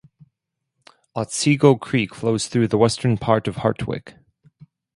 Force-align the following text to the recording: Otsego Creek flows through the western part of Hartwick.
Otsego 1.15 1.75
Creek 1.75 2.15
flows 2.15 2.47
through 2.47 2.67
the 2.67 2.77
western 2.79 3.19
part 3.19 3.47
of 3.47 3.57
Hartwick. 3.57 4.15